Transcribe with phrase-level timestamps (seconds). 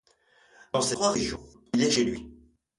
[0.73, 1.45] Dans ces trois régions,
[1.75, 2.27] il est chez lui.